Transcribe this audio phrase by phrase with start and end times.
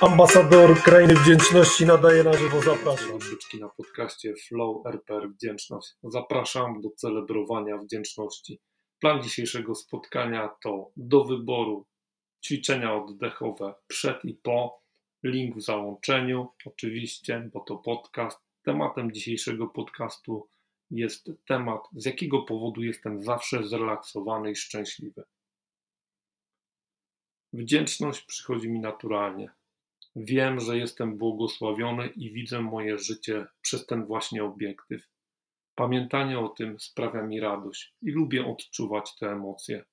[0.00, 3.18] Ambasador Krainy Wdzięczności nadaje na żywo, zapraszam.
[3.18, 5.94] Byczki na podcaście Flow RPR Wdzięczność.
[6.02, 8.60] Zapraszam do celebrowania wdzięczności.
[9.00, 11.86] Plan dzisiejszego spotkania to do wyboru
[12.44, 14.82] ćwiczenia oddechowe przed i po.
[15.22, 18.40] Link w załączeniu, oczywiście, bo to podcast.
[18.62, 20.48] Tematem dzisiejszego podcastu
[20.90, 25.22] jest temat, z jakiego powodu jestem zawsze zrelaksowany i szczęśliwy.
[27.52, 29.59] Wdzięczność przychodzi mi naturalnie.
[30.16, 35.08] Wiem, że jestem błogosławiony i widzę moje życie przez ten właśnie obiektyw.
[35.74, 39.84] Pamiętanie o tym sprawia mi radość i lubię odczuwać te emocje.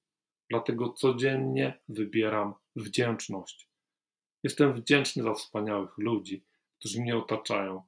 [0.49, 3.69] Dlatego codziennie wybieram wdzięczność.
[4.43, 6.45] Jestem wdzięczny za wspaniałych ludzi,
[6.79, 7.83] którzy mnie otaczają.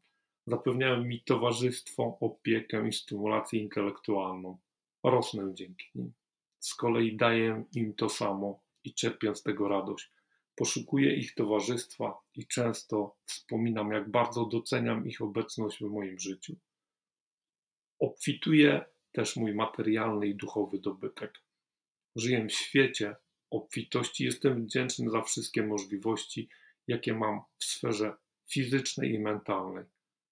[0.48, 4.58] Zapewniają mi towarzystwo, opiekę i stymulację intelektualną.
[5.04, 6.14] Rosnę dzięki nim.
[6.60, 10.12] Z kolei daję im to samo i czerpię z tego radość.
[10.60, 16.56] Poszukuję ich towarzystwa i często wspominam, jak bardzo doceniam ich obecność w moim życiu.
[18.00, 21.34] Obfituje też mój materialny i duchowy dobytek.
[22.16, 23.16] Żyję w świecie
[23.50, 26.50] obfitości, jestem wdzięczny za wszystkie możliwości,
[26.88, 28.14] jakie mam w sferze
[28.50, 29.86] fizycznej i mentalnej.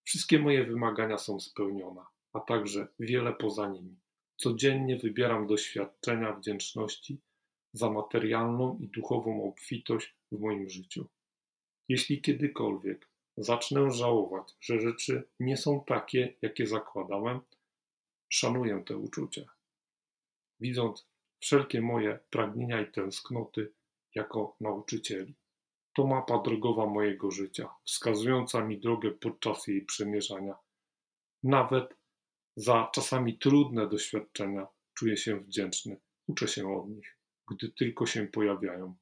[0.03, 2.02] Wszystkie moje wymagania są spełnione,
[2.34, 4.00] a także wiele poza nimi.
[4.36, 7.22] Codziennie wybieram doświadczenia wdzięczności
[7.73, 11.08] za materialną i duchową obfitość w moim życiu.
[11.88, 17.39] Jeśli kiedykolwiek zacznę żałować, że rzeczy nie są takie, jakie zakładałem,
[18.30, 19.42] szanuję te uczucia.
[20.59, 21.08] Widząc
[21.39, 23.73] wszelkie moje pragnienia i tęsknoty
[24.16, 25.36] jako nauczycieli.
[25.95, 30.56] To mapa drogowa mojego życia, wskazująca mi drogę podczas jej przemierzania.
[31.44, 31.97] Nawet
[32.56, 35.97] za czasami trudne doświadczenia czuję się wdzięczny,
[36.28, 37.17] uczę się od nich,
[37.52, 38.95] gdy tylko się pojawiają.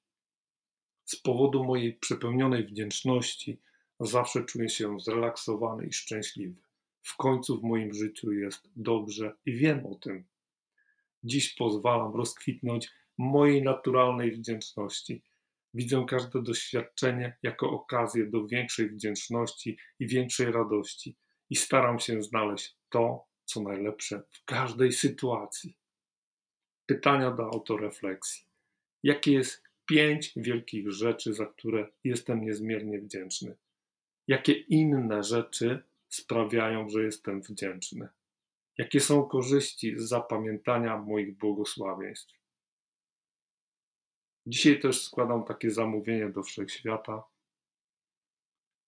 [1.16, 3.62] Z powodu mojej przepełnionej wdzięczności
[4.00, 6.62] zawsze czuję się zrelaksowany i szczęśliwy.
[7.04, 10.26] W końcu w moim życiu jest dobrze i wiem o tym.
[11.24, 15.24] Dziś pozwalam rozkwitnąć mojej naturalnej wdzięczności.
[15.74, 21.18] Widzę każde doświadczenie jako okazję do większej wdzięczności i większej radości
[21.50, 25.78] i staram się znaleźć to, co najlepsze w każdej sytuacji.
[26.86, 28.46] Pytania do autorefleksji.
[29.04, 33.56] Jakie jest pięć wielkich rzeczy, za które jestem niezmiernie wdzięczny?
[34.28, 38.10] Jakie inne rzeczy sprawiają, że jestem wdzięczny?
[38.78, 42.34] Jakie są korzyści z zapamiętania moich błogosławieństw?
[44.48, 47.24] Dzisiaj też składam takie zamówienie do wszechświata.